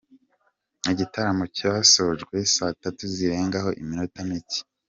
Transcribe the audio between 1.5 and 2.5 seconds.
cyasojwe